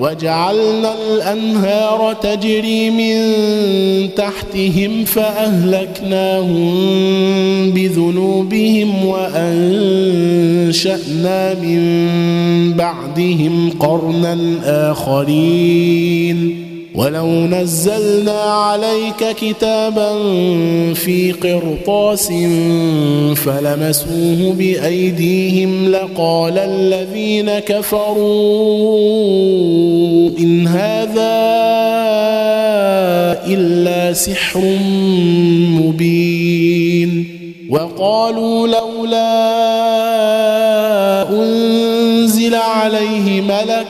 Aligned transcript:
وجعلنا 0.00 0.94
الأنهار 1.12 2.16
تجري 2.22 2.90
من 2.90 3.14
تحتهم 4.14 5.04
فأهلكناهم 5.04 6.70
بذنوبهم 7.70 9.04
وأنشأنا 9.04 9.54
من 11.54 11.80
بعدهم 12.76 13.70
قرنا 13.80 14.38
آخرين. 14.90 16.69
ولو 16.94 17.26
نزلنا 17.26 18.40
عليك 18.40 19.36
كتابا 19.40 20.12
في 20.94 21.32
قرطاس 21.32 22.32
فلمسوه 23.36 24.54
بأيديهم 24.58 25.88
لقال 25.88 26.58
الذين 26.58 27.58
كفروا 27.58 28.20
إن 30.38 30.66
هذا 30.66 31.40
إلا 33.46 34.12
سحر 34.12 34.60
مبين 35.80 37.40
وقالوا 37.70 38.68
لولا 38.68 39.30
أنزل 41.30 42.54
عليه 42.54 43.40
ملك 43.40 43.89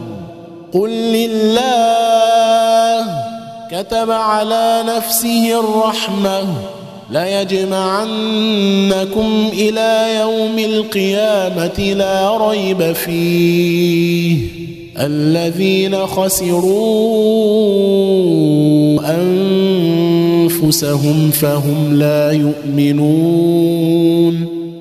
قل 0.73 0.89
لله 0.89 1.61
كتب 3.71 4.11
على 4.11 4.83
نفسه 4.87 5.59
الرحمة 5.59 6.43
ليجمعنكم 7.09 8.09
إلى 9.53 10.19
يوم 10.19 10.59
القيامة 10.59 11.93
لا 11.93 12.37
ريب 12.49 12.93
فيه. 12.93 14.37
الذين 14.99 16.07
خسروا 16.07 16.61
أنفسهم 20.49 21.31
فهم 21.31 21.93
لا 21.93 22.31
يؤمنون. 22.31 23.81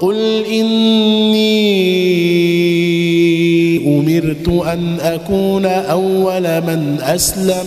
قل 0.00 0.44
إني 0.44 1.90
أمرت 3.98 4.48
أن 4.48 4.98
أكون 5.00 5.66
أول 5.66 6.42
من 6.42 6.98
أسلم 7.02 7.66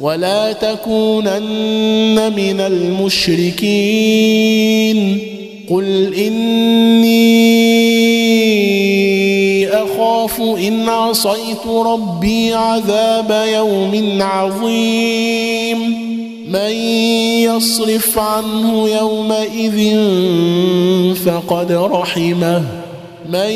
ولا 0.00 0.52
تكونن 0.52 2.32
من 2.36 2.60
المشركين. 2.60 3.76
قل 5.70 6.14
إني 6.14 7.16
أخاف 9.68 10.40
إن 10.40 10.88
عصيت 10.88 11.66
ربي 11.66 12.54
عذاب 12.54 13.44
يوم 13.54 14.22
عظيم. 14.22 16.06
من 16.48 16.70
يصرف 17.42 18.18
عنه 18.18 18.88
يومئذ 18.88 19.96
فقد 21.14 21.72
رحمه. 21.72 22.62
من 23.28 23.50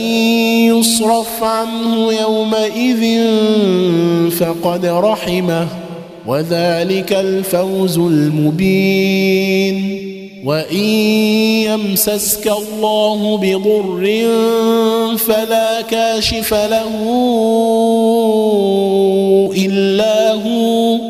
يصرف 0.66 1.42
عنه 1.42 2.12
يومئذ 2.12 3.26
فقد 4.31 4.87
رحمه. 4.87 5.69
وذلك 6.26 7.12
الفوز 7.12 7.98
المبين. 7.98 10.06
وإن 10.44 10.84
يمسسك 11.64 12.46
الله 12.46 13.38
بضر 13.42 14.26
فلا 15.16 15.81
كاشف 15.81 16.54
له 16.54 16.90
إلا 19.56 20.32
هو. 20.32 21.10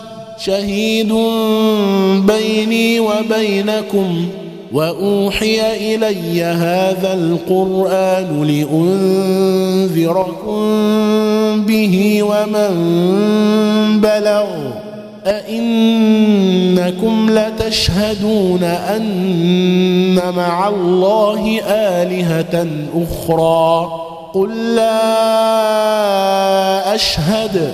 شهيد 0.45 1.13
بيني 2.25 2.99
وبينكم 2.99 4.25
وأوحي 4.73 5.75
إلي 5.95 6.43
هذا 6.43 7.13
القرآن 7.13 8.43
لأنذركم 9.93 11.65
به 11.65 12.23
ومن 12.23 12.71
بلغ 14.01 14.45
أئنكم 15.25 17.29
لتشهدون 17.29 18.63
أن 18.63 20.19
مع 20.35 20.69
الله 20.69 21.61
آلهة 21.67 22.67
أخرى 22.95 23.91
قل 24.33 24.75
لا 24.75 25.11
أشهد 26.95 27.73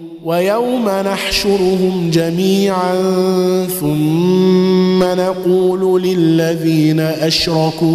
ويوم 0.25 0.89
نحشرهم 0.89 2.09
جميعا 2.13 2.93
ثم 3.79 5.03
نقول 5.03 6.03
للذين 6.03 6.99
أشركوا 6.99 7.91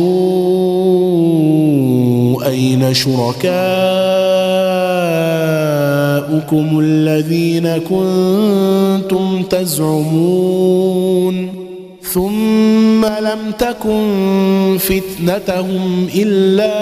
أين 2.46 2.94
شركاؤكم 2.94 3.46
الذين 6.78 7.76
كنتم 7.76 9.42
تزعمون 9.42 10.86
ثم 12.02 13.06
لم 13.06 13.52
تكن 13.58 14.78
فتنتهم 14.80 16.08
إلا 16.14 16.76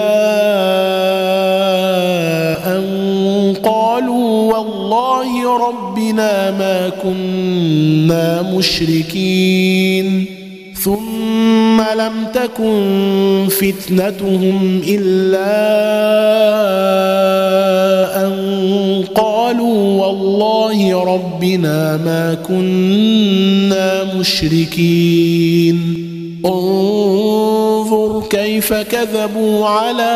أن 2.77 2.85
قالوا 3.95 4.53
والله 4.53 5.57
ربنا 5.67 6.51
ما 6.51 6.89
كنا 7.03 8.41
مشركين. 8.41 10.25
ثم 10.83 11.81
لم 11.81 12.27
تكن 12.33 13.47
فتنتهم 13.49 14.81
إلا 14.87 15.55
أن 18.27 18.35
قالوا 19.15 20.05
والله 20.05 21.03
ربنا 21.03 21.97
ما 21.97 22.33
كنا 22.47 24.03
مشركين. 24.19 25.77
انظر 26.45 28.23
كيف 28.29 28.73
كذبوا 28.73 29.65
على 29.65 30.15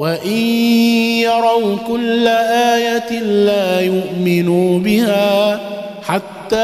وان 0.00 0.36
يروا 1.20 1.76
كل 1.88 2.28
إيه 2.28 3.20
لا 3.20 3.80
يؤمنوا 3.80 4.78
بها 4.78 5.60
حتى 6.02 6.56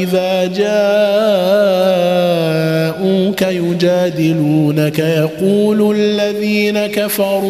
اذا 0.00 0.46
جاءوك 0.46 0.72
يجادلونك 3.42 4.98
يقول 4.98 5.96
الذين 5.96 6.86
كفروا 6.86 7.44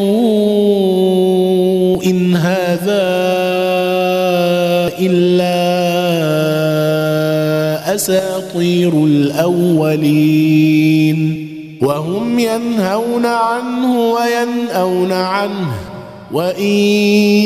ان 2.05 2.37
هذا 2.37 3.15
الا 5.01 5.55
اساطير 7.95 9.05
الاولين 9.05 10.65
ينهون 12.39 13.27
عنه 13.27 14.13
وينأون 14.13 15.13
عنه 15.13 15.73
وإن 16.33 16.63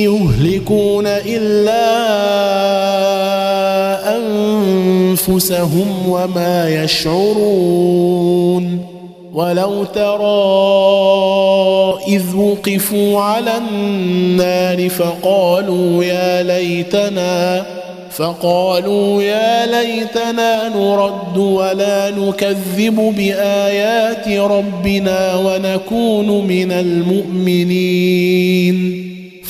يهلكون 0.05 1.07
إلا 1.07 1.89
أنفسهم 4.17 6.09
وما 6.09 6.85
يشعرون 6.85 8.39
ولو 9.33 9.85
ترى 9.85 10.39
إذ 12.09 12.37
وقفوا 12.37 13.21
على 13.21 13.57
النار 13.57 14.89
فقالوا 14.89 16.05
يا 16.05 16.43
ليتنا 16.43 17.67
فقالوا 18.19 19.23
يا 19.23 19.67
ليتنا 19.67 20.69
نرد 20.69 21.39
ولا 21.39 22.11
نكذب 22.11 23.15
بآيات 23.17 24.29
ربنا 24.29 25.37
ونكون 25.37 26.47
من 26.47 26.73
المؤمنين. 26.73 27.99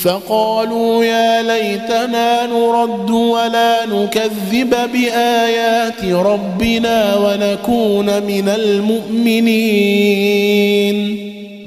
فقالوا 0.01 1.03
يا 1.03 1.41
ليتنا 1.41 2.45
نرد 2.45 3.09
ولا 3.09 3.85
نكذب 3.85 4.75
بآيات 4.93 6.05
ربنا 6.05 7.15
ونكون 7.15 8.23
من 8.23 8.49
المؤمنين. 8.49 9.89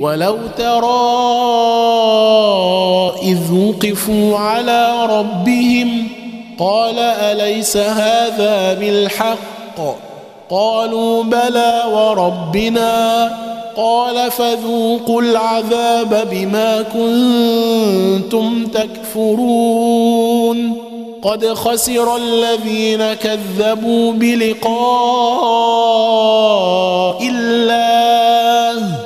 ولو 0.00 0.36
ترى 0.58 1.16
إذ 3.22 3.52
وقفوا 3.52 4.38
على 4.38 5.06
ربهم 5.10 6.08
قال 6.58 6.98
أليس 6.98 7.76
هذا 7.76 8.74
بالحق؟ 8.74 9.36
قالوا 10.50 11.22
بلى 11.22 11.82
وربنا. 11.92 13.30
قال 13.76 14.30
فذوقوا 14.30 15.22
العذاب 15.22 16.28
بما 16.30 16.82
كنتم 16.82 18.66
تكفرون. 18.66 20.76
قد 21.22 21.46
خسر 21.46 22.16
الذين 22.16 23.14
كذبوا 23.14 24.12
بلقاء 24.12 24.76
الله. 27.28 29.05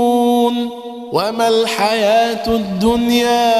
وما 1.11 1.47
الحياة 1.47 2.47
الدنيا 2.47 3.51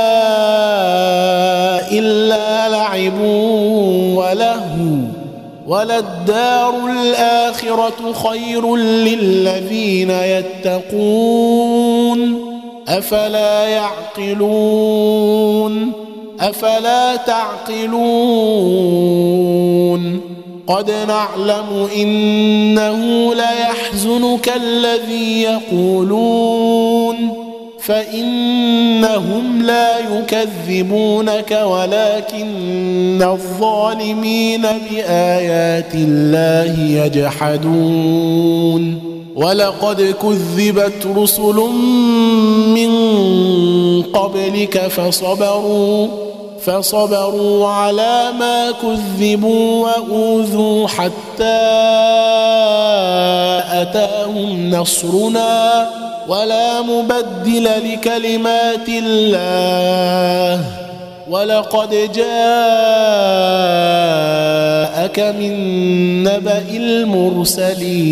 إلا 1.91 2.70
لعب 2.70 3.20
ولهو 4.15 5.22
وللدار 5.67 6.74
الآخرة 7.01 8.13
خير 8.13 8.75
للذين 8.75 10.10
يتقون 10.10 11.22
أفلا 12.88 13.67
يعقلون 13.67 15.12
أفلا 16.39 17.15
تعقلون 17.15 18.72
قد 20.67 20.91
نعلم 21.08 21.88
إنه 21.96 23.34
ليحزنك 23.36 24.53
الذي 24.55 25.41
يقولون 25.41 27.11
فإنهم 27.86 29.62
لا 29.62 30.00
يكذبونك 30.00 31.52
ولكن 31.66 33.24
الظالمين 33.24 34.62
بآيات 34.62 35.96
الله 35.96 36.80
يجحدون. 37.06 38.84
ولقد 39.36 40.16
كذبت 40.22 41.08
رسل 41.18 41.56
من 42.76 42.92
قبلك 44.04 44.78
فصبروا 44.78 46.08
فصبروا 46.66 47.68
على 47.68 48.32
ما 48.40 48.72
كذبوا 48.72 49.88
وأوذوا 49.88 50.88
حتى 50.88 51.60
أتاهم 53.82 54.70
نصرنا. 54.70 56.00
ولا 56.28 56.82
مبدل 56.82 57.63
لكلمات 57.63 58.90
الله. 58.90 60.66
ولقد 61.30 61.90
جاءك 61.90 62.20
من 65.20 65.54
نبأ 66.24 66.63
المرسلين. 66.72 68.12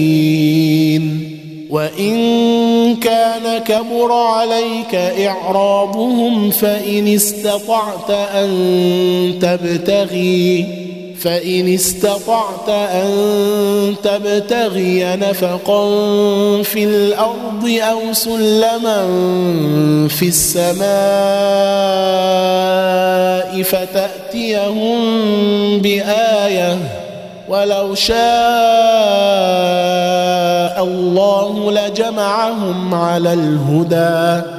وإن 1.70 2.96
كان 2.96 3.58
كبر 3.58 4.12
عليك 4.12 4.96
إعراضهم 4.96 6.52
فإن 6.52 7.08
استطعت 7.08 8.10
أن 8.10 8.50
تبتغي. 9.42 10.66
فإن 11.22 11.74
استطعت 11.74 12.70
أن 12.70 13.96
تبتغي 14.04 15.16
نفقا 15.16 15.84
في 16.64 16.84
الأرض 16.84 17.80
أو 17.92 18.14
سلما 18.14 19.08
في 20.08 20.28
السماء 20.28 20.90
فتأتيهم 23.64 25.00
بآية 25.82 26.78
ولو 27.50 27.96
شاء 27.96 28.20
الله 30.84 31.72
لجمعهم 31.72 32.96
على 32.96 33.34
الهدى. 33.34 34.59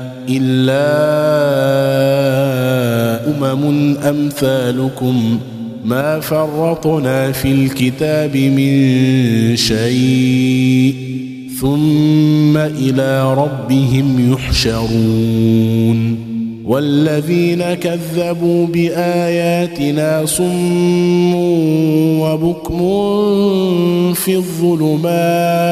إلا 0.29 0.81
أمم 3.27 3.97
أمثالكم 3.97 5.39
ما 5.85 6.19
فرطنا 6.19 7.31
في 7.31 7.51
الكتاب 7.51 8.37
من 8.37 9.55
شيء 9.55 10.95
ثم 11.61 12.57
إلى 12.57 13.33
ربهم 13.33 14.33
يحشرون 14.33 16.31
والذين 16.65 17.73
كذبوا 17.73 18.67
بآياتنا 18.67 20.25
صم 20.25 21.35
وبكم 22.19 22.79
في 24.13 24.35
الظلمات 24.35 25.71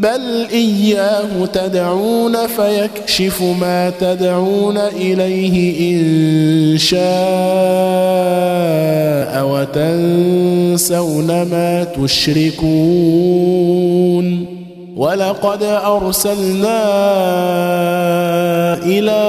بل 0.00 0.46
إياه 0.52 1.46
تدعون 1.52 2.46
فيكشف 2.46 3.42
ما 3.42 3.90
تدعون 4.00 4.78
إليه 4.78 5.80
إن 5.92 6.78
شاء 6.78 7.00
وتنسون 9.44 11.26
ما 11.26 11.84
تشركون 11.84 13.40
ولقد 14.96 15.62
أرسلنا 15.62 16.82
إلى 18.84 19.20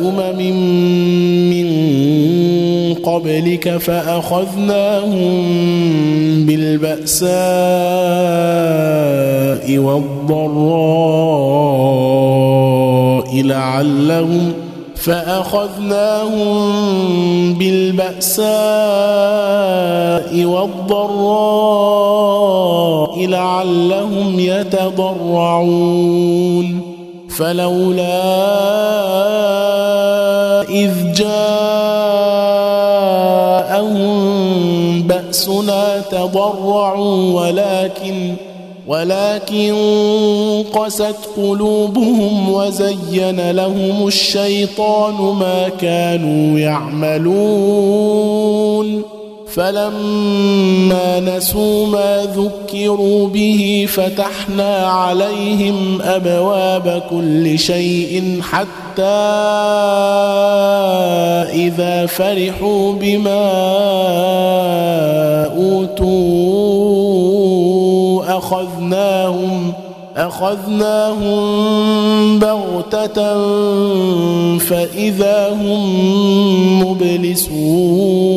أمم 0.00 0.40
قبلك 3.06 3.76
فأخذناهم 3.76 5.46
بالبأساء 6.46 7.26
والضراء 9.78 11.36
لعلهم 13.42 14.52
فأخذناهم 14.94 16.56
بالبأساء 17.54 18.46
والضراء 20.44 21.66
لعلهم 23.26 24.40
يتضرعون. 24.40 26.16
فلولا 27.38 29.45
تضرعوا 36.10 37.40
ولكن 37.40 38.34
ولكن 38.86 39.74
قست 40.72 41.16
قلوبهم 41.36 42.52
وزين 42.52 43.50
لهم 43.50 44.06
الشيطان 44.06 45.14
ما 45.14 45.68
كانوا 45.68 46.58
يعملون 46.58 48.36
فلما 49.56 51.20
نسوا 51.20 51.86
ما 51.86 52.26
ذكروا 52.36 53.28
به 53.28 53.86
فتحنا 53.88 54.86
عليهم 54.86 56.02
أبواب 56.02 57.02
كل 57.10 57.58
شيء 57.58 58.40
حتى 58.42 59.02
إذا 61.52 62.06
فرحوا 62.06 62.92
بما 62.92 63.46
أوتوا 65.56 66.76
أخذناهم 68.38 69.72
أخذناهم 70.16 71.38
بغتة 72.38 73.34
فإذا 74.58 75.52
هم 75.52 76.82
مبلسون 76.82 78.36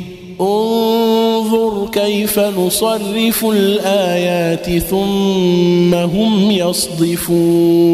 انظر 0.41 1.87
كيف 1.91 2.39
نصرف 2.39 3.45
الآيات 3.45 4.77
ثم 4.79 5.93
هم 5.93 6.51
يصدفون. 6.51 7.91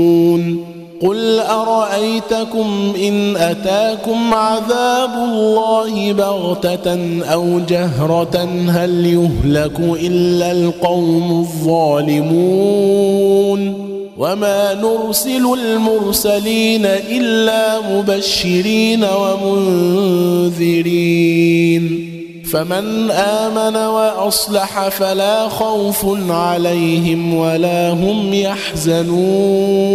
قل 1.02 1.40
أرأيتكم 1.40 2.94
إن 3.04 3.36
أتاكم 3.38 4.34
عذاب 4.34 5.10
الله 5.30 6.14
بغتة 6.14 7.22
أو 7.24 7.60
جهرة؟ 7.70 8.50
هل 8.70 9.06
يهلك 9.06 9.80
إلا 9.80 10.52
القوم 10.52 11.40
الظالمون؟ 11.40 12.98
وما 14.18 14.74
نرسل 14.74 15.48
المرسلين 15.60 16.86
إلا 16.86 17.80
مبشرين 17.92 19.06
ومنذرين. 20.64 22.07
فمن 22.54 23.12
آمن 23.12 23.76
وأصلح 23.76 24.88
فلا 24.88 25.50
خوف 25.50 26.06
عليهم 26.30 27.34
ولا 27.34 27.90
هم 27.90 28.34
يحزنون. 28.34 29.88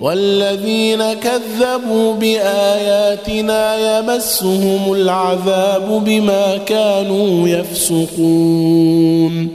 والذين 0.00 1.12
كذبوا 1.12 2.14
بآياتنا 2.14 3.98
يمسهم 3.98 4.92
العذاب 4.92 6.04
بما 6.04 6.56
كانوا 6.56 7.48
يفسقون. 7.48 9.48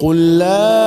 قل 0.00 0.38
لا 0.38 0.80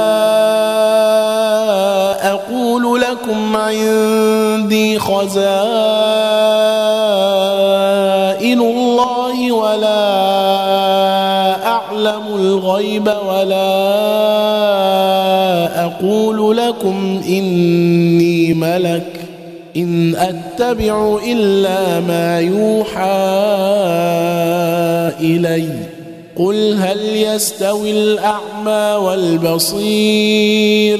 أقول 2.31 3.01
لكم 3.01 3.55
عندي 3.55 4.99
خزائن 4.99 6.43
الغيب 12.73 13.07
ولا 13.07 13.85
أقول 15.85 16.57
لكم 16.57 17.21
إني 17.27 18.53
ملك 18.53 19.21
إن 19.77 20.15
أتبع 20.15 21.19
إلا 21.27 21.99
ما 21.99 22.39
يوحى 22.39 23.03
إلي 25.19 25.69
قل 26.35 26.73
هل 26.79 26.99
يستوي 27.15 27.91
الأعمى 27.91 29.05
والبصير 29.05 30.99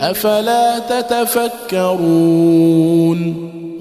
أفلا 0.00 0.78
تتفكرون 0.78 2.32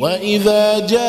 وإذا 0.00 0.78
جاءك 0.78 1.00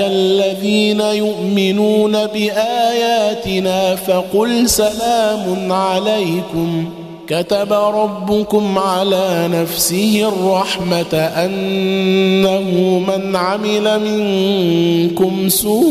الذين 0.00 1.00
يؤمنون 1.00 2.26
بآياتنا 2.26 3.96
فقل 3.96 4.68
سلام 4.68 5.72
عليكم. 5.72 7.05
كتب 7.28 7.72
ربكم 7.72 8.78
على 8.78 9.48
نفسه 9.52 10.28
الرحمة 10.28 11.14
أنه 11.14 12.98
من 13.08 13.36
عمل 13.36 14.00
منكم 14.00 15.48
سوءا 15.48 15.86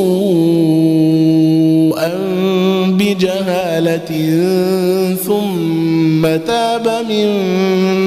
بجهالة 2.87 4.11
ثم 5.15 6.21
تاب 6.47 6.87
من 7.09 7.27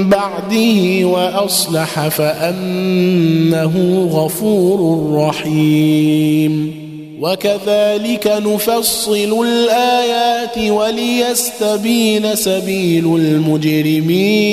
بعده 0.09 1.05
وأصلح 1.07 2.09
فأنه 2.09 3.75
غفور 4.13 5.11
رحيم. 5.15 6.78
وكذلك 7.21 8.27
نفصل 8.27 9.47
الآيات 9.47 10.71
وليستبين 10.71 12.35
سبيل 12.35 13.05
المجرمين. 13.05 14.49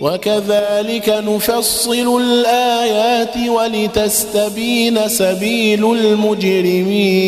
وكذلك 0.00 1.22
نفصل 1.28 2.22
الآيات 2.22 3.36
ولتستبين 3.48 5.08
سبيل 5.08 5.92
المجرمين. 5.92 7.26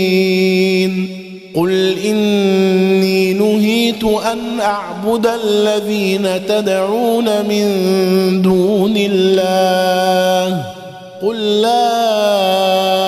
قل 1.56 1.96
إني 2.04 3.32
نهيت 3.32 4.04
أن 4.04 4.60
أعبد 4.60 5.26
الذين 5.44 6.46
تدعون 6.46 7.24
من 7.24 8.42
دون 8.42 8.94
الله. 8.96 10.64
قل 11.22 11.60
لا 11.60 13.07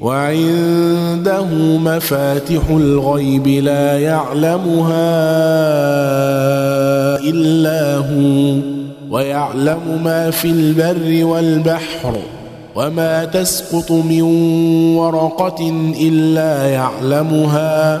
وعنده 0.00 1.44
مفاتح 1.78 2.62
الغيب 2.70 3.48
لا 3.48 3.98
يعلمها 3.98 5.20
إلا 7.18 7.96
هو 7.96 8.60
ويعلم 9.10 10.00
ما 10.04 10.30
في 10.30 10.48
البر 10.50 11.24
والبحر 11.24 12.16
وما 12.74 13.24
تسقط 13.24 13.90
من 13.92 14.22
ورقة 14.96 15.70
إلا 16.00 16.66
يعلمها. 16.68 18.00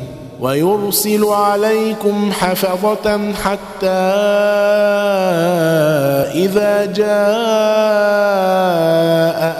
ويرسل 0.41 1.23
عليكم 1.23 2.31
حفظة 2.31 3.33
حتى 3.33 3.87
إذا 6.35 6.85
جاء 6.85 7.11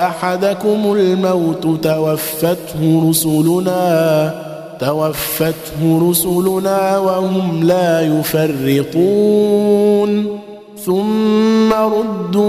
أحدكم 0.07 0.93
الموت 0.93 1.63
توفته 1.83 3.03
رسلنا 3.09 4.33
توفته 4.79 6.09
رسلنا 6.09 6.97
وهم 6.97 7.63
لا 7.63 8.01
يفرطون. 8.01 9.61
ثم 10.85 11.73
ردوا 11.73 12.41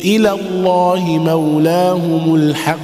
إلى 0.00 0.30
الله 0.30 1.04
مولاهم 1.08 2.34
الحق. 2.34 2.83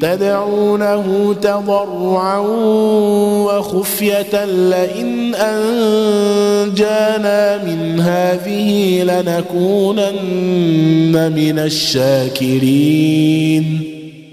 تدعونه 0.00 1.34
تضرعا 1.42 2.38
وخفية 3.46 4.44
لئن 4.44 5.34
أنجانا 5.34 6.94
من 7.64 8.00
هذه 8.00 9.02
لنكونن 9.02 10.12
من 11.36 11.58
الشاكرين. 11.58 13.14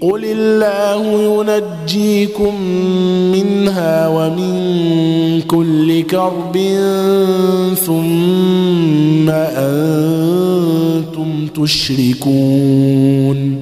قل 0.00 0.24
الله 0.24 1.22
ينجيكم 1.22 2.62
منها 3.32 4.08
ومن 4.08 5.40
كل 5.40 6.02
كرب 6.02 6.58
ثم 7.86 9.30
أنتم 9.30 11.46
تشركون. 11.62 13.61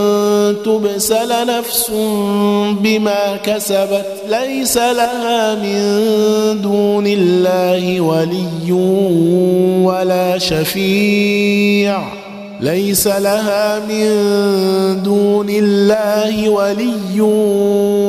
تبسل 0.65 1.47
نفس 1.47 1.91
بما 2.71 3.37
كسبت 3.43 4.05
ليس 4.29 4.77
لها 4.77 5.55
من 5.55 6.61
دون 6.61 7.07
الله 7.07 8.01
ولي 8.01 8.71
ولا 9.83 10.37
شفيع. 10.37 12.03
ليس 12.59 13.07
لها 13.07 13.79
من 13.79 14.07
دون 15.03 15.47
الله 15.49 16.49
ولي 16.49 17.21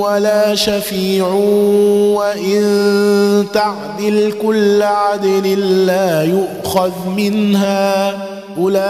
ولا 0.02 0.54
شفيع. 0.54 1.28
وإن 2.16 3.46
تعدل 3.54 4.32
كل 4.42 4.82
عدل 4.82 5.86
لا 5.86 6.22
يؤخذ 6.22 6.92
منها. 7.16 8.31
أولئك 8.58 8.82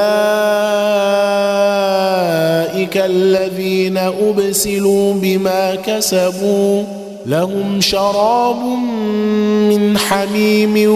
الذين 2.97 3.99
أبسلوا 3.99 5.15
بما 5.15 5.75
كسبوا 5.75 6.83
لهم 7.27 7.81
شراب 7.81 8.57
من 9.69 9.99
حميم 9.99 10.91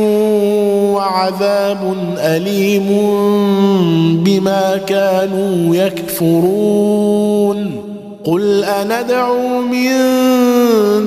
وعذاب 0.94 1.94
أليم 2.18 2.88
بما 4.24 4.80
كانوا 4.86 5.76
يكفرون. 5.76 7.36
قل 8.24 8.64
أندعو 8.64 9.60
من 9.60 9.90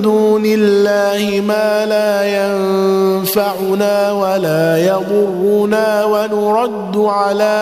دون 0.02 0.44
الله 0.46 1.42
ما 1.42 1.86
لا 1.86 2.14
ينفعنا 2.40 4.12
ولا 4.12 4.78
يضرنا 4.78 6.06
ونرد 6.06 6.98
على 6.98 7.60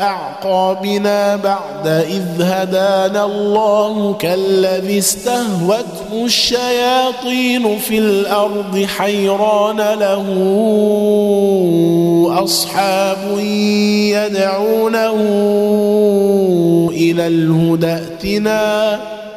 أعقابنا 0.00 1.36
بعد 1.36 1.86
إذ 1.86 2.42
هدانا 2.42 3.24
الله 3.24 4.14
كالذي 4.14 4.98
استهوته 4.98 6.24
الشياطين 6.24 7.78
في 7.78 7.98
الأرض 7.98 8.86
حيران 8.98 9.76
له 9.76 10.26
أصحاب 12.44 13.38
يدعونه 14.14 15.16
إلى 16.92 17.26
الهدى 17.26 17.86
ائتنا 17.86 19.15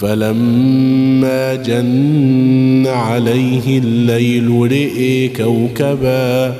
فلما 0.00 1.54
جن 1.54 2.86
عليه 2.86 3.78
الليل 3.78 4.48
رئي 4.50 5.28
كوكبا 5.28 6.54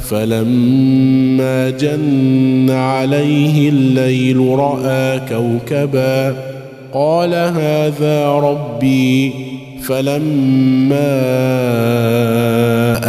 فلما 0.00 1.70
جن 1.70 2.70
عليه 2.70 3.68
الليل 3.68 4.38
رأى 4.38 5.20
كوكبا. 5.28 6.36
قال 6.92 7.34
هذا 7.34 8.28
ربي 8.28 9.32
فلما 9.82 11.20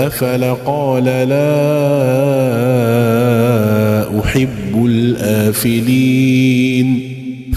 أفل 0.08 0.56
قال 0.66 1.04
لا 1.04 1.62
أحب 4.20 4.86
الآفلين. 4.86 6.32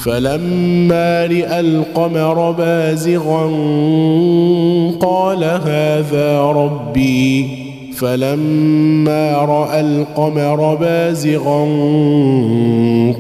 فلما 0.05 1.27
رأى 1.27 1.61
القمر 1.61 2.51
بازغا 2.51 3.47
قال 5.01 5.45
هذا 5.45 6.41
ربي. 6.41 7.47
فلما 7.97 9.33
رأى 9.33 9.81
القمر 9.81 10.75
بازغا 10.75 11.65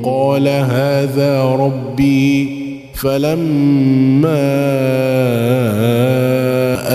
قال 0.05 0.49
هذا 0.49 1.45
ربي. 1.45 2.65
فلما 2.95 4.55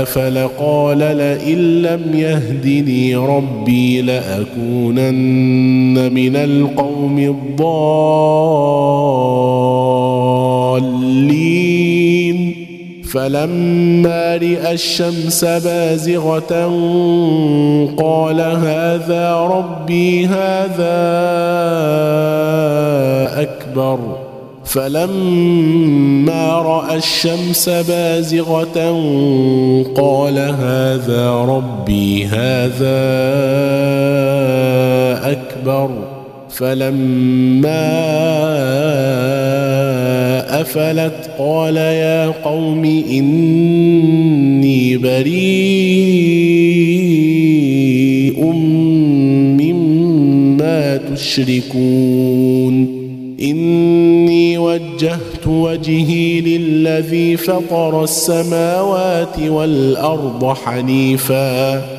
أفل 0.02 0.48
قال 0.60 0.98
لئن 0.98 1.82
لم 1.82 2.02
يهدني 2.14 3.16
ربي 3.16 4.02
لأكونن 4.02 6.14
من 6.14 6.36
القوم 6.36 7.20
الضالين. 7.20 9.49
فلما 13.14 14.36
رأى 14.36 14.72
الشمس 14.72 15.46
بازغة 15.46 16.54
قال 17.98 18.42
هذا 18.42 19.36
ربي 19.36 20.26
هذا 20.26 21.02
أكبر. 23.42 24.00
فلما 24.66 26.62
راى 26.62 26.98
الشمس 26.98 27.70
بازغة 27.70 28.80
قال 29.98 30.38
هذا 30.40 31.32
ربي 31.32 32.26
هذا 32.26 33.10
أكبر. 35.32 36.19
فلما 36.60 37.90
أفلت 40.62 41.30
قال 41.40 41.78
يا 41.78 42.28
قوم 42.28 42.86
إني 43.12 44.98
بريء 44.98 45.30
مما 49.62 50.98
تشركون. 50.98 53.00
إني 53.42 54.58
وجهت 54.58 55.48
وجهي 55.48 56.42
للذي 56.42 57.38
فطر 57.38 58.04
السماوات 58.04 59.40
والأرض 59.40 60.54
حنيفا. 60.66 61.99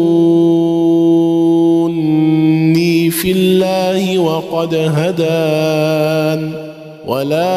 في 3.11 3.31
الله 3.31 4.19
وقد 4.19 4.75
هدان 4.75 6.51
ولا 7.05 7.51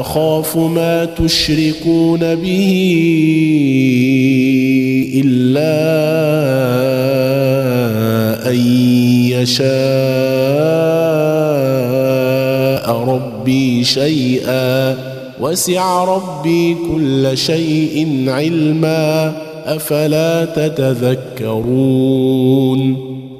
أخاف 0.00 0.56
ما 0.56 1.04
تشركون 1.04 2.34
به 2.34 2.70
إلا 5.14 5.78
أن 8.50 8.56
يشاء 9.30 9.68
ربي 12.90 13.84
شيئا 13.84 14.96
وسع 15.40 16.04
ربي 16.04 16.74
كل 16.74 17.38
شيء 17.38 18.24
علما 18.28 19.36
أفلا 19.66 20.44
تتذكرون 20.44 21.88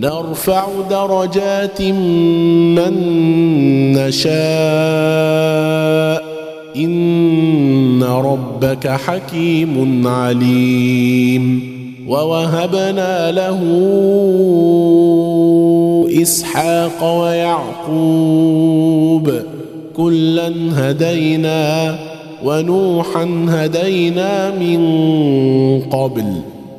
نرفع 0.00 0.66
درجات 0.90 1.82
من 1.82 2.94
نشاء. 3.92 4.34
إن 6.76 8.02
ربك 8.02 8.88
حكيم 8.88 10.06
عليم. 10.06 11.74
ووهبنا 12.08 13.32
له 13.32 13.60
إسحاق 16.22 17.20
ويعقوب. 17.20 19.32
كلا 19.96 20.52
هدينا 20.74 21.98
ونوحا 22.44 23.46
هدينا 23.48 24.50
من 24.50 24.80
قبل. 25.80 26.24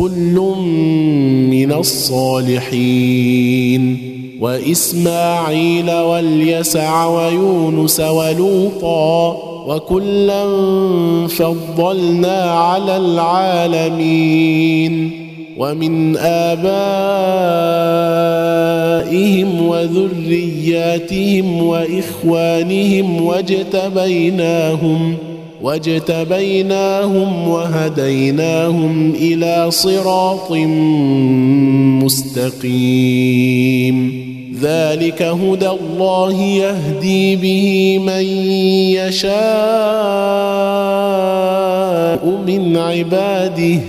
كل 0.00 0.36
من 1.50 1.72
الصالحين. 1.72 3.40
وإسماعيل 4.40 5.90
واليسع 5.90 7.06
ويونس 7.06 8.00
ولوطا 8.00 9.36
وكلا 9.66 10.46
فضلنا 11.28 12.42
على 12.42 12.96
العالمين. 12.96 14.30
ومن 15.58 16.16
آبائهم 16.16 16.80
وذرياتهم 19.66 21.62
وإخوانهم 21.62 23.22
واجتبيناهم 23.22 25.16
واجتبيناهم 25.62 27.48
وهديناهم 27.48 29.10
إلى 29.10 29.70
صراط 29.70 30.52
مستقيم. 32.02 34.30
ذلك 34.62 35.22
هدى 35.22 35.68
الله 35.68 36.42
يهدي 36.42 37.36
به 37.36 37.98
من 37.98 38.24
يشاء 38.96 39.40
من 42.46 42.76
عباده. 42.76 43.80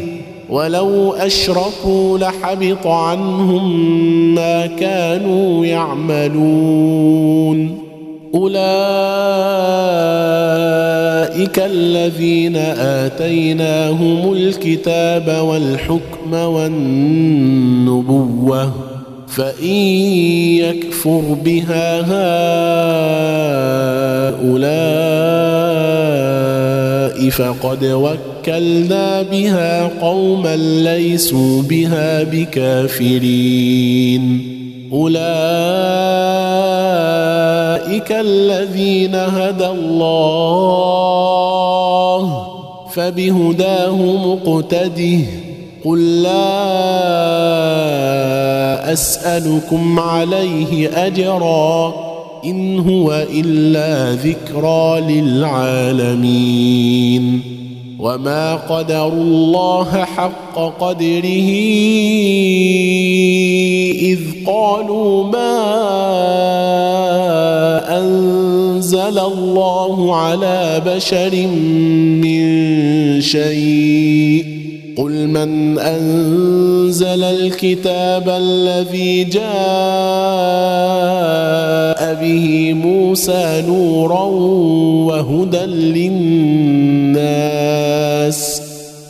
ولو 0.49 1.13
أشركوا 1.13 2.17
لحبط 2.17 2.87
عنهم 2.87 3.85
ما 4.35 4.65
كانوا 4.65 5.65
يعملون. 5.65 7.77
أولئك 8.35 8.61
الذين 11.59 12.55
آتيناهم 13.05 14.33
الكتاب 14.33 15.43
والحكم 15.43 16.33
والنبوة 16.33 17.51
فإن 19.27 19.75
يكفر 20.57 21.37
بها 21.45 22.01
هؤلاء 22.01 22.31
فقد 27.29 27.85
وكلنا 27.85 29.21
بها 29.21 29.87
قوما 30.01 30.55
ليسوا 30.55 31.61
بها 31.61 32.23
بكافرين. 32.23 33.71
أولئك 34.93 35.21
الذين 38.11 39.15
هدى 39.15 39.67
الله 39.67 40.81
فبهداه 42.93 43.95
مقتده 43.95 45.19
قل 45.85 46.21
لا 46.21 46.51
أسألكم 48.93 49.99
عليه 49.99 51.07
أجرا 51.07 51.93
إن 52.45 52.79
هو 52.79 53.25
إلا 53.33 54.11
ذكرى 54.11 55.01
للعالمين. 55.21 56.31
وما 58.01 58.55
قدروا 58.55 59.13
الله 59.13 60.05
حق 60.05 60.57
قدره 60.79 61.49
اذ 64.01 64.19
قالوا 64.45 65.23
ما 65.23 65.57
انزل 67.99 69.19
الله 69.19 70.15
على 70.15 70.81
بشر 70.85 71.47
من 72.25 72.41
شيء 73.21 74.45
قل 74.97 75.27
من 75.27 75.79
انزل 75.79 77.23
الكتاب 77.23 78.29
الذي 78.29 79.23
جاء 79.23 79.41
به 82.21 82.73
موسى 82.73 83.63
نورا 83.67 84.23
وهدى 85.05 85.65
للناس 85.65 87.60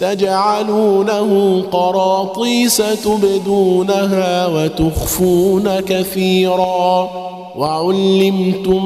تجعلونه 0.01 1.61
قراطيس 1.71 2.77
تبدونها 2.77 4.47
وتخفون 4.47 5.79
كثيرا. 5.79 7.09
وعلمتم 7.57 8.85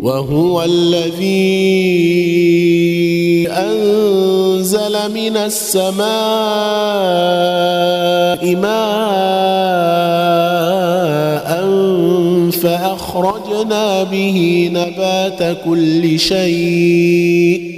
وهو 0.00 0.62
الذي 0.62 1.78
أنزل 3.50 4.92
من 5.14 5.36
السماء 5.36 6.06
ماء 8.56 9.18
فأخرجنا 12.50 14.02
به 14.04 14.70
نبات 14.72 15.56
كل 15.64 16.18
شيء 16.18 17.77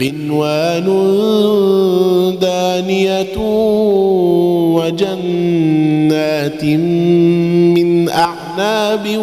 قنوان 0.00 0.86
دانية 2.40 3.36
وجنات 4.74 6.64
من 6.64 8.08
أعناب 8.08 9.18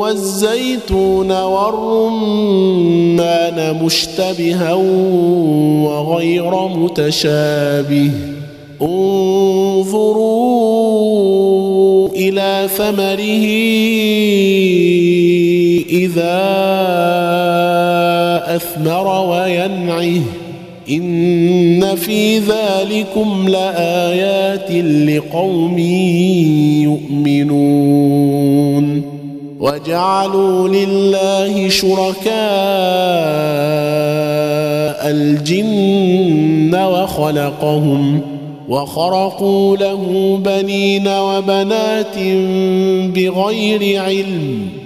والزيتون 0.00 1.32
والرمان 1.42 2.38
مشتبها 3.82 4.74
وغير 5.84 6.68
متشابه. 6.68 8.10
انظروا 8.82 10.36
إلى 12.08 12.68
ثمره 12.76 13.46
إذا 15.90 16.85
أثمر 18.56 19.30
وينعه. 19.30 20.22
إن 20.90 21.96
في 21.96 22.38
ذلكم 22.38 23.48
لآيات 23.48 24.70
لقوم 25.08 25.78
يؤمنون. 26.82 29.02
وجعلوا 29.60 30.68
لله 30.68 31.68
شركاء 31.68 32.36
الجن 35.10 36.74
وخلقهم 36.74 38.20
وخرقوا 38.68 39.76
له 39.76 40.38
بنين 40.44 41.08
وبنات 41.08 42.18
بغير 43.14 44.02
علم. 44.02 44.85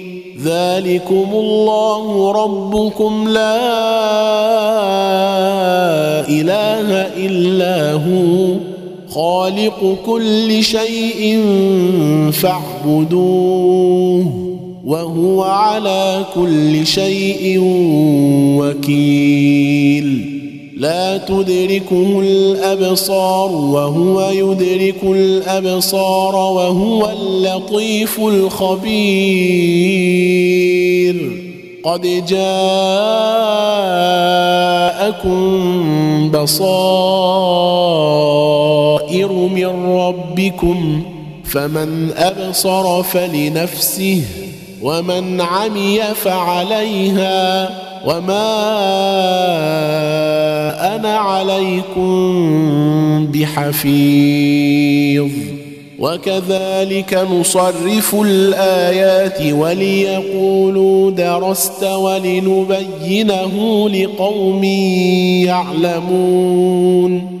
ذلكم 0.43 1.27
الله 1.33 2.31
ربكم 2.31 3.27
لا 3.27 3.57
إله 6.29 6.89
إلا 7.25 7.93
هو 7.93 8.55
خالق 9.09 9.97
كل 10.05 10.63
شيء 10.63 11.43
فاعبدوه 12.31 14.25
وهو 14.85 15.43
على 15.43 16.25
كل 16.35 16.87
شيء 16.87 17.59
وكيل 18.57 20.30
لا 20.81 21.17
تدركه 21.17 22.19
الأبصار 22.19 23.51
وهو 23.51 24.29
يدرك 24.29 25.03
الأبصار 25.03 26.35
وهو 26.35 27.09
اللطيف 27.09 28.19
الخبير. 28.19 29.61
قد 31.83 32.01
جاءكم 32.25 32.51
بصائر 36.31 36.91
من 39.31 39.85
ربكم 39.85 41.03
فمن 41.43 42.11
أبصر 42.17 43.03
فلنفسه 43.03 44.23
ومن 44.83 45.41
عمي 45.41 45.99
فعليها 45.99 47.69
وما 48.05 48.51
أنا 50.95 51.17
عليكم 51.17 52.11
بحفيظ. 53.33 55.29
وكذلك 55.99 57.13
نصرف 57.13 58.15
الآيات 58.15 59.53
وليقولوا 59.53 61.11
درست 61.11 61.83
ولنبينه 61.83 63.89
لقوم 63.89 64.63
يعلمون. 65.45 67.40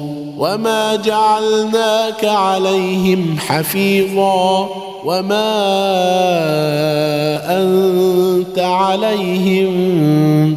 وما 0.41 0.95
جعلناك 0.95 2.25
عليهم 2.25 3.35
حفيظا 3.39 4.69
وما 5.05 5.51
أنت 7.61 8.59
عليهم 8.59 9.71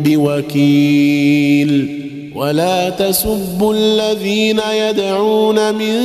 بوكيل 0.05 2.01
ولا 2.35 2.91
تسبوا 2.91 3.75
الذين 3.75 4.61
يدعون 4.73 5.75
من 5.75 6.01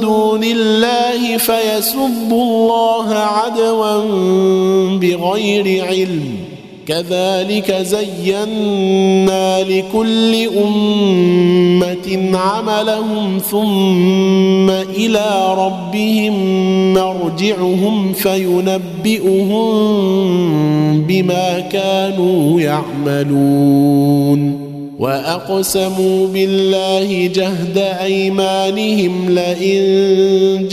دون 0.00 0.44
الله 0.44 1.36
فيسبوا 1.36 2.44
الله 2.44 3.14
عدوا 3.14 4.00
بغير 4.98 5.84
علم 5.84 6.43
كذلك 6.88 7.78
زينا 7.82 9.62
لكل 9.62 10.48
أمة 10.64 12.38
عملهم 12.38 13.38
ثم 13.50 14.70
إلى 14.70 15.54
ربهم 15.58 16.34
مرجعهم 16.94 18.12
فينبئهم 18.12 19.64
بما 21.06 21.60
كانوا 21.60 22.60
يعملون. 22.60 24.64
وأقسموا 24.98 26.26
بالله 26.26 27.26
جهد 27.26 27.78
أيمانهم 27.78 29.30
لئن 29.30 30.68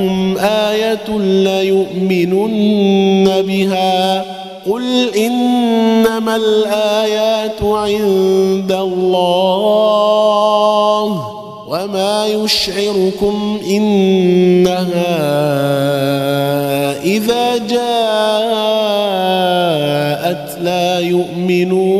جاءتهم 0.00 0.38
آية 0.38 1.08
ليؤمنن 1.44 3.28
بها. 3.42 4.24
قل 4.70 5.14
إنما 5.16 6.36
الآيات 6.36 7.62
عند 7.62 8.72
الله 8.72 9.90
وما 11.68 12.26
يشعركم 12.26 13.60
إنها 13.70 15.16
إذا 17.04 17.56
جاءت 17.56 17.80
لا 20.62 20.98
يؤمنون. 20.98 21.99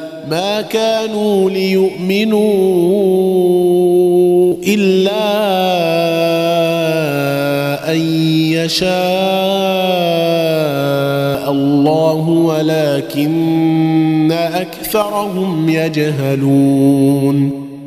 ما 0.31 0.61
كانوا 0.61 1.49
ليؤمنوا 1.49 2.41
إلا 4.67 5.31
أن 7.91 7.99
يشاء 8.55 8.91
الله 11.51 12.29
ولكن 12.29 14.31
أكثرهم 14.31 15.69
يجهلون. 15.69 17.60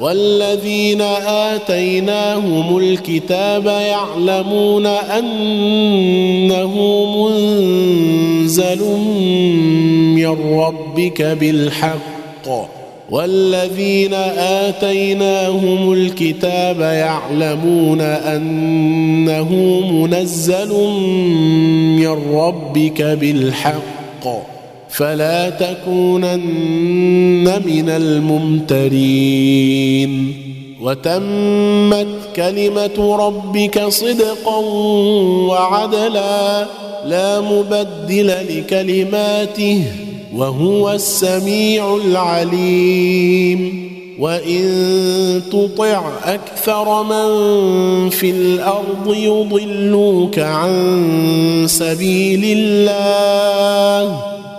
والذين 0.00 1.00
آتيناهم 1.26 2.78
الكتاب 2.78 3.66
يعلمون 3.66 4.86
أنه 4.86 6.74
منزل 7.16 8.82
من 10.14 10.58
ربك 10.58 11.22
بالحق. 11.22 12.70
والذين 13.10 14.14
آتيناهم 14.38 15.92
الكتاب 15.92 16.80
يعلمون 16.80 18.00
أنه 18.00 19.54
منزل 19.90 20.72
من 21.96 22.34
ربك 22.34 23.02
بالحق. 23.02 24.49
فلا 25.00 25.50
تكونن 25.50 27.44
من 27.44 27.88
الممترين. 27.88 28.90
وتمت 30.80 32.06
كلمة 32.36 33.16
ربك 33.16 33.84
صدقا 33.88 34.56
وعدلا 35.48 36.66
لا 37.06 37.40
مبدل 37.40 38.34
لكلماته 38.48 39.82
وهو 40.36 40.92
السميع 40.92 41.96
العليم. 42.04 43.90
وإن 44.18 45.42
تطع 45.52 46.10
أكثر 46.24 47.02
من 47.02 47.28
في 48.10 48.30
الأرض 48.30 49.14
يضلوك 49.14 50.38
عن 50.38 51.64
سبيل 51.68 52.58
الله. 52.58 54.39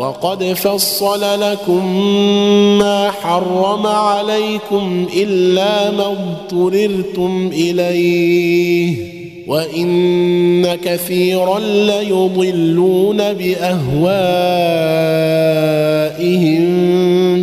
وقد 0.00 0.44
فصل 0.44 1.40
لكم 1.40 1.86
ما 2.78 3.10
حرم 3.10 3.86
عليكم 3.86 5.06
إلا 5.16 5.90
ما 5.90 6.06
اضطررتم 6.06 7.50
إليه 7.52 8.96
وإن 9.46 10.74
كثيرا 10.74 11.58
ليضلون 11.58 13.16
بأهوائهم 13.16 13.90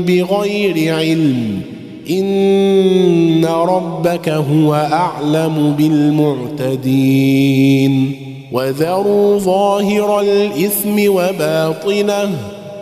بغير 0.04 0.96
علم 0.96 1.62
إن 2.10 3.46
ربك 3.46 4.30
هو 4.30 4.74
أعلم 4.74 5.76
بالمعتدين 6.58 7.48
وذروا 8.52 9.40
ظاهر 9.40 10.20
الإثم 10.20 11.10
وباطنه 11.10 12.30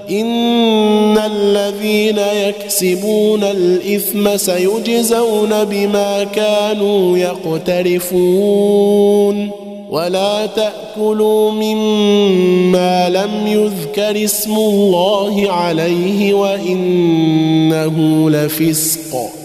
إن 0.10 1.18
الذين 1.18 2.18
يكسبون 2.18 3.44
الإثم 3.44 4.38
سيجزون 4.38 5.64
بما 5.64 6.24
كانوا 6.24 7.18
يقترفون 7.18 8.66
ولا 9.90 10.46
تأكلوا 10.46 11.52
مما 11.52 13.10
لم 13.10 13.48
يذكر 13.48 14.24
اسم 14.24 14.52
الله 14.56 15.52
عليه 15.52 16.34
وإنه 16.34 18.30
لفسق 18.30 19.45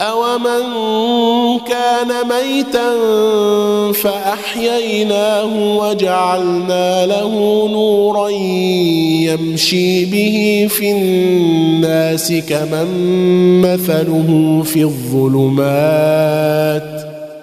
أومن 0.00 0.62
كان 1.68 2.08
ميتا 2.28 2.92
فأحييناه 3.92 5.76
وجعلنا 5.76 7.06
له 7.06 7.32
نورا 7.72 8.28
يمشي 9.28 10.04
به 10.04 10.68
في 10.70 10.92
الناس 10.92 12.32
كمن 12.32 12.88
مثله 13.60 14.62
في 14.64 14.82
الظلمات 14.82 16.18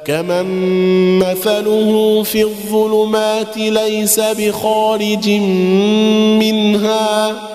كمن 0.05 0.45
مثله 1.19 2.23
في 2.23 2.41
الظلمات 2.43 3.57
ليس 3.57 4.19
بخارج 4.19 5.29
منها 6.39 7.54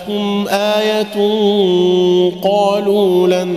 جاءتهم 0.11 0.47
آية 0.47 1.15
قالوا 2.43 3.27
لن 3.27 3.51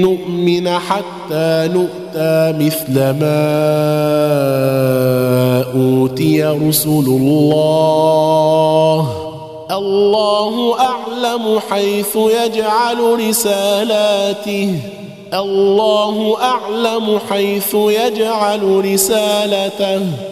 نؤمن 0.00 0.68
حتى 0.68 1.68
نؤتى 1.74 2.54
مثل 2.58 2.94
ما 2.94 3.42
أوتي 5.74 6.44
رسل 6.44 7.06
الله. 7.06 7.78
الله 9.70 10.74
أعلم 10.80 11.60
حيث 11.70 12.16
يجعل 12.16 13.28
رسالاته. 13.28 14.74
الله 15.34 16.36
أعلم 16.42 17.18
حيث 17.30 17.74
يجعل 17.74 18.84
رسالته. 18.92 20.31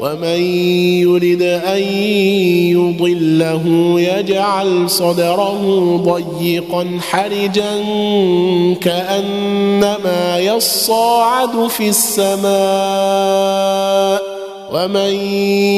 ومن 0.00 0.40
يرد 1.04 1.42
أن 1.42 1.82
يضله 2.72 3.94
يجعل 4.00 4.90
صدره 4.90 5.96
ضيقا 6.04 6.98
حرجا 7.10 7.84
كأنما 8.80 10.38
يصاعد 10.38 11.66
في 11.68 11.88
السماء 11.88 12.50
ومن 14.72 15.14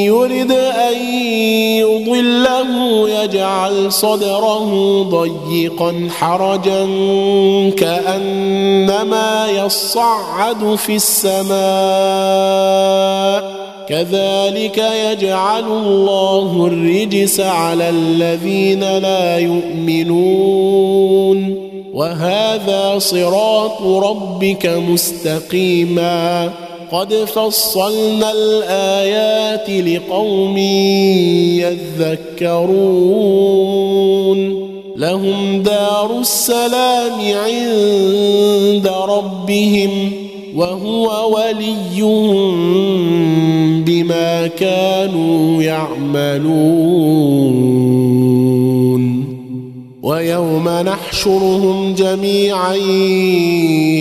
يرد 0.07 0.51
أن 0.51 0.97
يضله 1.77 3.09
يجعل 3.09 3.91
صدره 3.91 5.03
ضيقا 5.03 6.07
حرجا 6.19 6.85
كأنما 7.77 9.47
يصعد 9.49 10.75
في 10.75 10.95
السماء 10.95 11.53
كذلك 13.89 14.83
يجعل 15.11 15.63
الله 15.63 16.65
الرجس 16.67 17.39
على 17.39 17.89
الذين 17.89 18.97
لا 18.97 19.37
يؤمنون. 19.37 20.93
وهذا 21.93 22.95
صراط 22.97 23.81
ربك 23.81 24.65
مستقيما. 24.65 26.49
قد 26.91 27.13
فصلنا 27.13 28.31
الآيات 28.31 29.69
لقوم 29.69 30.57
يذكرون. 32.37 33.33
لهم 34.97 35.61
دار 35.61 36.19
السلام 36.19 37.13
عند 37.45 38.91
ربهم 39.09 40.11
وهو 40.55 41.35
وليهم 41.35 43.32
بما 44.03 44.47
كانوا 44.47 45.63
يعملون. 45.63 46.53
ويوم 50.03 50.69
نحشرهم 50.69 51.93
جميعا 51.93 52.75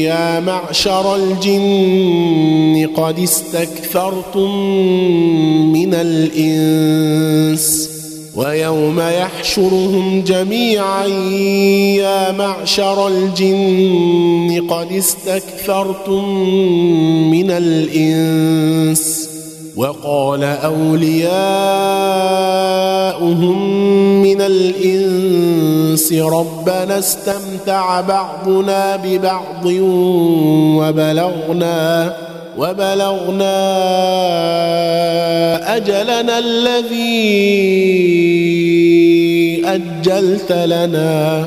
يا 0.03 0.41
معشر 0.41 1.17
الجن 1.17 2.89
قد 2.97 3.19
استكثرتم 3.19 4.67
من 5.73 5.95
الإنس. 5.95 7.93
ويوم 8.37 9.01
يحشرهم 9.01 10.23
جميعا 10.27 11.07
يا 11.97 12.33
معشر 12.33 13.09
الجن 13.09 14.67
قد 14.71 14.93
استكثرتم 14.93 16.39
من 17.31 17.51
الإنس. 17.51 19.32
وقال 19.77 20.45
أولياؤهم 20.45 21.23
من 24.23 24.41
الإنس 24.41 26.13
ربنا 26.13 26.99
استمتع 26.99 28.01
بعضنا 28.01 28.97
ببعض 28.97 29.67
وبلغنا 30.79 32.17
وبلغنا 32.59 33.63
أجلنا 35.77 36.39
الذي 36.39 37.23
أجلت 39.67 40.53
لنا. 40.53 41.47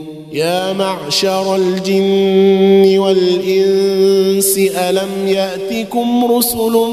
يا 0.31 0.73
معشر 0.73 1.55
الجن 1.55 2.99
والإنس 2.99 4.57
ألم 4.57 5.27
يأتكم 5.27 6.31
رسل 6.31 6.87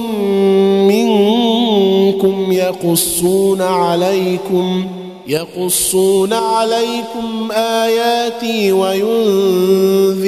منكم 0.88 2.52
يقصون 2.52 3.62
عليكم 3.62 4.86
يقصون 5.26 6.32
عليكم 6.32 7.52
آياتي 7.52 8.72
وينذرونكم 8.72 10.18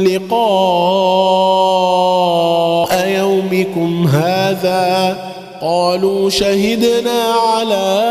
لقاء 0.00 0.40
يومكم 3.08 4.06
هذا؟ 4.06 5.18
قالوا 5.62 6.30
شهدنا 6.30 7.22
على 7.32 8.10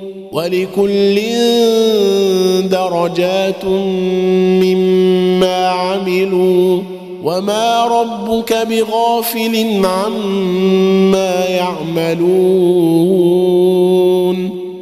ولكل 0.31 1.21
درجات 2.69 3.65
مما 4.63 5.67
عملوا 5.67 6.81
وما 7.23 7.85
ربك 7.85 8.53
بغافل 8.53 9.85
عما 9.85 11.45
يعملون 11.45 12.31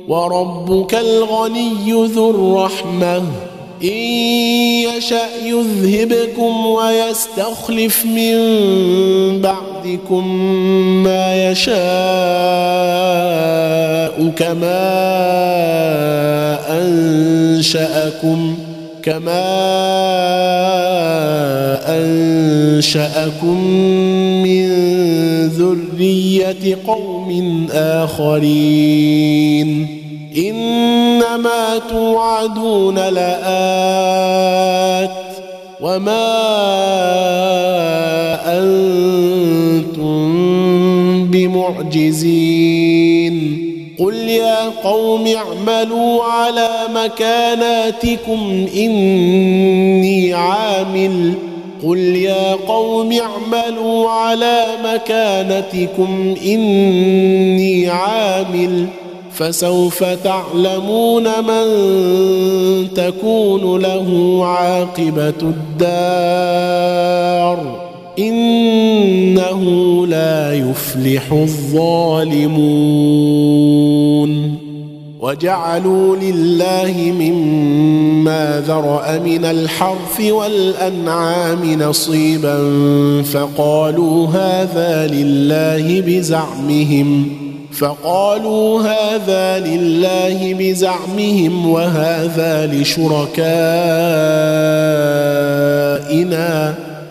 وربك 0.07 0.95
الغني 0.95 1.91
ذو 1.91 2.29
الرحمة 2.29 3.17
إن 3.83 3.89
يشأ 4.97 5.29
يذهبكم 5.45 6.65
ويستخلف 6.65 8.05
من 8.05 8.35
بعدكم 9.83 10.27
ما 11.03 11.51
يشاء 11.51 11.79
كما 14.37 14.89
أنشأكم 16.69 18.57
كما 19.03 19.45
أنشأكم 21.87 23.63
من 24.43 24.67
ذرية 25.47 26.77
قوم 26.87 27.67
آخرين. 27.73 29.19
إنما 30.37 31.79
توعدون 31.89 32.95
لآت 32.95 34.29
وما 35.81 36.29
أنتم 38.45 39.08
بمعجزين 41.53 43.35
قل 43.99 44.15
يا 44.15 44.69
قوم 44.83 45.27
اعملوا 45.27 46.23
على 46.23 46.69
مكاناتكم 46.95 48.67
إني 48.75 50.33
عامل. 50.33 51.33
قل 51.87 51.97
يا 51.97 52.53
قوم 52.67 53.11
اعملوا 53.11 54.09
على 54.09 54.65
مكانتكم 54.83 56.35
إني 56.45 57.87
عامل. 57.87 58.85
فسوف 59.33 60.03
تعلمون 60.03 61.23
من 61.23 61.67
تكون 62.95 63.81
له 63.81 64.39
عاقبة 64.45 65.53
الدار. 65.81 67.09
إنه 68.19 69.61
لا 70.07 70.53
يفلح 70.53 71.31
الظالمون. 71.31 72.99
وجعلوا 75.21 76.15
لله 76.15 77.13
مما 77.19 78.63
ذرأ 78.67 79.19
من 79.25 79.45
الحرث 79.45 80.21
والأنعام 80.21 81.81
نصيبا 81.81 82.57
فقالوا 83.23 84.27
هذا 84.27 85.07
لله 85.07 86.01
بزعمهم 86.01 87.27
فقالوا 87.71 88.81
هذا 88.81 89.59
لله 89.67 90.53
بزعمهم 90.53 91.69
وهذا 91.69 92.67
لشركائنا. 92.73 93.29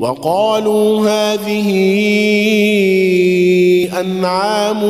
وقالوا 0.00 1.08
هذه 1.08 1.68
أنعام 4.00 4.80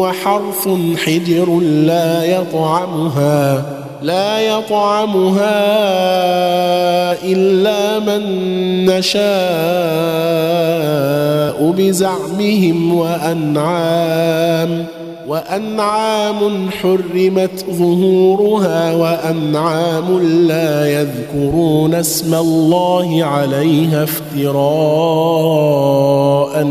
وحرث 0.00 0.68
حجر 0.96 1.60
لا 1.60 2.24
يطعمها 2.24 3.77
لا 4.02 4.40
يطعمها 4.40 5.58
إلا 7.24 7.98
من 7.98 8.22
نشاء 8.86 9.18
بزعمهم 11.70 12.94
وأنعام 12.94 14.86
وأنعام 15.28 16.70
حرمت 16.70 17.64
ظهورها 17.70 18.94
وأنعام 18.94 20.20
لا 20.48 21.00
يذكرون 21.00 21.94
اسم 21.94 22.34
الله 22.34 23.24
عليها 23.24 24.04
افتراء 24.04 24.58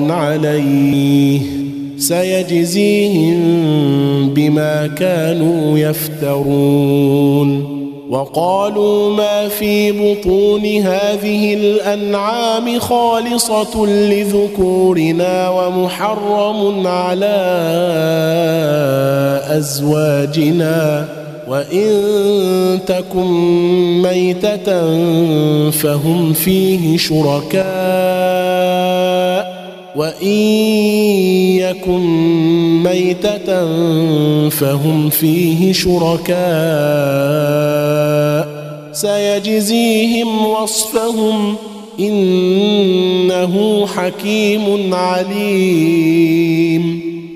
عليه. 0.10 1.67
سيجزيهم 2.08 3.40
بما 4.34 4.88
كانوا 4.88 5.80
يفترون. 5.80 7.78
وقالوا 8.10 9.16
ما 9.16 9.48
في 9.48 9.92
بطون 9.92 10.66
هذه 10.66 11.54
الأنعام 11.54 12.80
خالصة 12.80 13.86
لذكورنا 13.86 15.50
ومحرم 15.50 16.88
على 16.88 17.38
أزواجنا. 19.58 21.06
وإن 21.50 21.90
تكن 22.88 23.32
ميتة 24.02 24.66
فهم 25.70 26.34
فيه 26.34 26.98
شركاء. 26.98 29.07
وإن 29.98 30.38
يكن 31.58 32.04
ميتة 32.84 33.66
فهم 34.50 35.10
فيه 35.10 35.74
شركاء 35.74 36.38
سيجزيهم 38.92 40.46
وصفهم 40.46 41.56
إنه 42.00 43.86
حكيم 43.88 44.94
عليم 44.94 46.38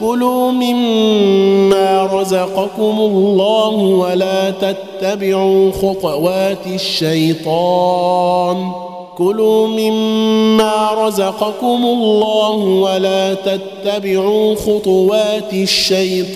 كلوا 0.00 0.50
مما 0.50 2.08
رزقكم 2.12 2.96
الله 2.98 3.68
ولا 3.76 4.50
تتبعوا 4.50 5.72
خطوات 5.72 6.66
الشيطان. 6.74 8.70
كلوا 9.18 9.68
مما 9.68 10.90
رزقكم 11.06 11.84
الله 11.84 12.56
ولا 12.56 13.34
تتبعوا 13.34 14.54
خطوات 14.54 15.52
الشيطان. 15.52 16.32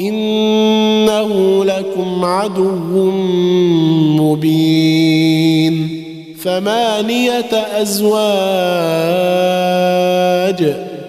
إنه 0.00 1.64
لكم 1.64 2.24
عدو 2.24 3.10
مبين. 4.20 6.04
ثمانية 6.44 7.66
أزواج. 7.82 8.08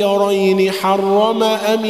أذكرين 0.00 0.70
حرم 0.70 1.42
أم 1.42 1.84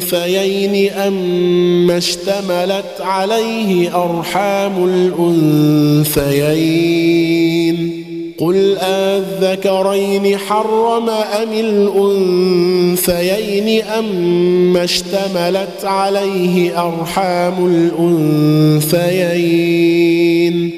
الأنثيين 0.00 0.92
أم 0.92 1.90
اشتملت 1.90 3.00
عليه 3.00 4.04
أرحام 4.04 4.84
الأنثيين 6.14 8.04
قل 8.38 8.76
أذكرين 8.78 10.38
حرم 10.38 11.08
أم 11.08 11.52
الأنثيين 13.02 13.84
أم 13.84 14.76
اشتملت 14.76 15.84
عليه 15.84 16.86
أرحام 16.86 17.66
الأنثيين 18.86 20.77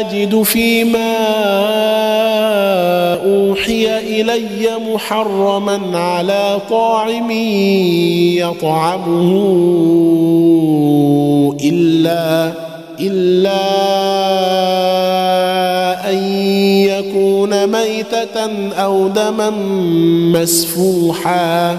أجد 0.00 0.42
فيما 0.42 1.16
أوحي 3.24 3.98
إلي 3.98 4.68
محرما 4.92 5.98
على 5.98 6.58
طاعم 6.70 7.30
يطعمه 8.40 9.30
إلا 11.64 12.52
إلا 13.00 13.60
أن 16.10 16.16
يكون 16.88 17.66
ميتة 17.66 18.70
أو 18.72 19.08
دما 19.08 19.50
مسفوحا. 20.40 21.78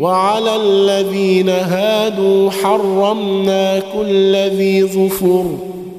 وعلى 0.00 0.56
الذين 0.56 1.48
هادوا 1.48 2.50
حرمنا 2.50 3.82
كل 3.94 4.36
ذي 4.36 4.84
ظفر 4.84 5.44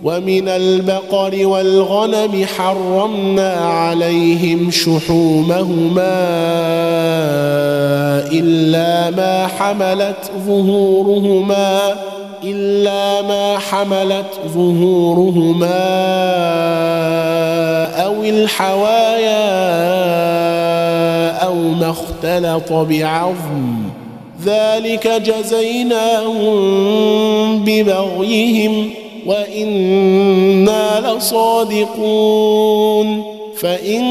ومن 0.04 0.48
البقر 0.48 1.48
والغنم 1.48 2.46
حرمنا 2.58 3.54
عليهم 3.54 4.72
شحومهما 4.72 6.20
إلا 8.32 9.10
ما 9.10 9.48
حملت 9.48 10.32
ظهورهما 10.48 11.96
إلا 12.44 13.22
ما 13.22 13.58
حملت 13.58 14.40
ظهورهما 14.54 15.80
أو 18.06 18.24
الحوايا 18.24 19.40
ما 21.60 21.90
اختلط 21.90 22.74
بعظم. 22.74 23.76
ذلك 24.46 25.08
جزيناهم 25.08 26.60
ببغيهم 27.64 28.90
وإنا 29.26 31.16
لصادقون. 31.18 33.24
فإن 33.58 34.02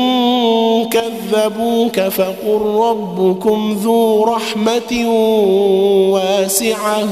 كذبوك 0.85 2.01
فقل 2.01 2.61
ربكم 2.81 3.79
ذو 3.83 4.25
رحمة 4.25 5.09
واسعة 6.13 7.09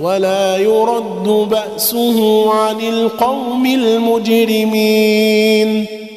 ولا 0.00 0.56
يرد 0.56 1.24
بأسه 1.24 2.50
عن 2.52 2.80
القوم 2.80 3.66
المجرمين. 3.66 5.86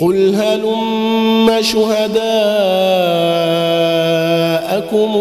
قل 0.00 0.34
هلم 0.34 1.62
شهداءكم 1.62 2.10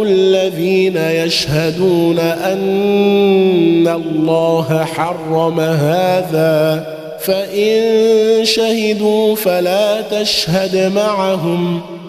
الذين 0.02 0.98
يشهدون 0.98 2.20
ان 2.20 3.88
الله 3.88 4.86
حرم 4.86 5.60
هذا 5.60 6.86
فان 7.20 8.46
شهدوا 8.46 9.36
فلا 9.36 10.02
تشهد 10.02 10.92
معهم 10.96 11.82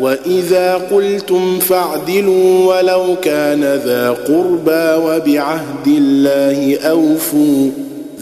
وإذا 0.00 0.74
قلتم 0.74 1.58
فاعدلوا 1.58 2.66
ولو 2.66 3.16
كان 3.22 3.60
ذا 3.60 4.10
قربى 4.10 5.06
وبعهد 5.06 5.86
الله 5.86 6.78
أوفوا 6.78 7.70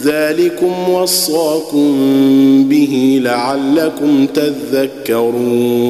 ذلكم 0.03 0.89
وصاكم 0.89 1.97
به 2.69 3.19
لعلكم 3.23 4.27
تذكرون 4.33 5.89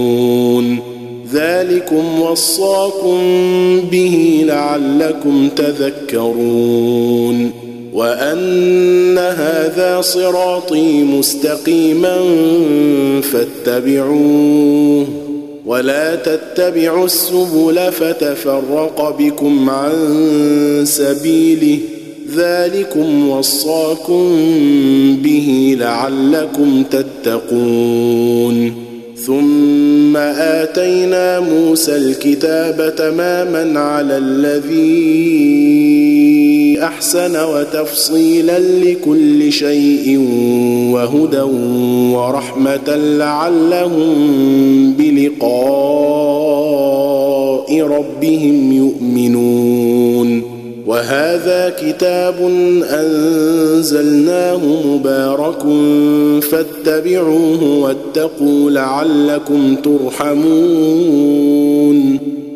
ذلكم 1.33 2.21
وصاكم 2.21 3.19
به 3.91 4.41
لعلكم 4.45 5.49
تذكرون 5.55 7.51
وأن 7.93 9.17
هذا 9.17 10.01
صراطي 10.01 11.03
مستقيما 11.03 12.17
فاتبعوه 13.21 15.28
ولا 15.69 16.15
تتبعوا 16.15 17.05
السبل 17.05 17.91
فتفرق 17.91 19.15
بكم 19.19 19.69
عن 19.69 19.91
سبيله 20.83 21.79
ذلكم 22.35 23.29
وصاكم 23.29 24.25
به 25.23 25.77
لعلكم 25.79 26.83
تتقون 26.91 28.73
ثم 29.25 30.17
آتينا 30.17 31.39
موسى 31.39 31.95
الكتاب 31.95 32.95
تماما 32.95 33.79
على 33.79 34.17
الذي 34.17 36.18
أحسن 36.83 37.43
وتفصيلا 37.43 38.59
لكل 38.59 39.51
شيء 39.51 40.27
وهدى 40.93 41.41
ورحمة 42.15 42.95
لعلهم 42.95 44.13
بلقاء 44.93 45.49
ربهم 47.81 48.71
يؤمنون. 48.71 50.59
وهذا 50.87 51.73
كتاب 51.81 52.35
أنزلناه 52.89 54.59
مبارك 54.87 55.61
فاتبعوه 56.41 57.63
واتقوا 57.79 58.71
لعلكم 58.71 59.75
ترحمون. 59.75 61.19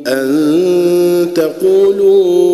أن 0.07 1.27
تقولوا 1.35 2.53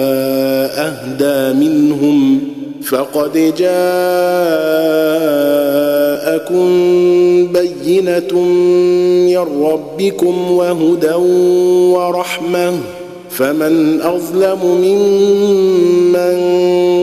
اهدى 1.21 1.59
منهم 1.59 2.39
فقد 2.83 3.53
جاء 3.57 5.01
جاءكم 6.31 6.67
بينة 7.53 8.39
من 9.27 9.63
ربكم 9.63 10.51
وهدى 10.51 11.13
ورحمة 11.93 12.73
فمن 13.29 14.01
أظلم 14.01 14.59
ممن 14.65 16.37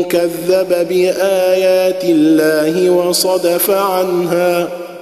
كذب 0.04 0.88
بآيات 0.88 2.04
الله 2.04 2.90
وصدف 2.90 3.70
عنها 3.70 4.68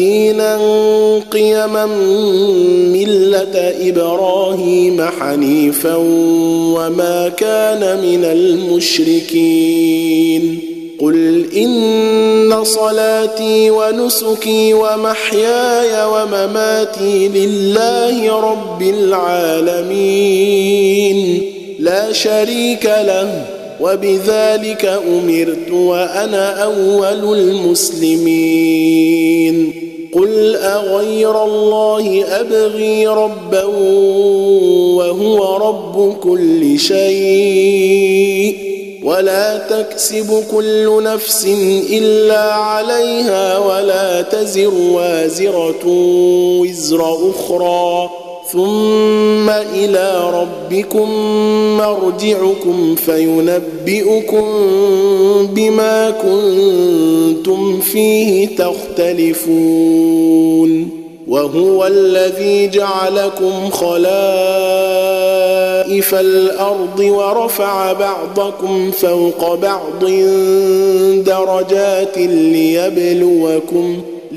دينا 0.00 0.56
قيما 1.30 1.86
ملة 2.96 3.74
إبراهيم 3.88 5.02
حنيفا 5.20 5.96
وما 6.76 7.28
كان 7.28 8.00
من 8.02 8.24
المشركين. 8.24 9.60
قل 11.00 11.44
إن 11.56 12.64
صلاتي 12.64 13.70
ونسكي 13.70 14.74
ومحياي 14.74 16.04
ومماتي 16.04 17.28
لله 17.28 18.40
رب 18.40 18.82
العالمين. 18.82 20.20
لا 21.78 22.12
شريك 22.12 22.84
له 22.84 23.46
وبذلك 23.80 25.00
أمرت 25.08 25.70
وأنا 25.72 26.64
أول 26.64 27.38
المسلمين. 27.38 28.70
قل 30.14 30.56
اغير 30.56 31.44
الله 31.44 32.24
ابغي 32.40 33.06
ربا 33.06 33.64
وهو 34.98 35.56
رب 35.56 36.16
كل 36.22 36.78
شيء 36.78 38.70
ولا 39.04 39.58
تكسب 39.58 40.44
كل 40.50 41.02
نفس 41.02 41.44
الا 41.90 42.52
عليها 42.52 43.58
ولا 43.58 44.22
تزر 44.22 44.74
وازره 44.74 45.86
وزر 46.60 47.30
أخرى 47.30 48.10
ثم 48.52 49.50
إلى 49.50 50.30
ربكم 50.34 51.10
مرجعكم 51.76 52.94
فينبئكم 52.94 54.44
بما 55.54 56.10
كنتم 56.10 57.80
فيه 57.80 58.56
تختلفون 58.56 59.80
وهو 61.28 61.86
الذي 61.86 62.68
جعلكم 62.68 63.70
خلائف 63.70 64.10
الأرض 66.14 67.00
ورفع 67.00 67.92
بعضكم 67.92 68.90
فوق 68.90 69.54
بعض 69.54 70.04
درجات 71.24 72.18
ليبلوكم 72.18 74.00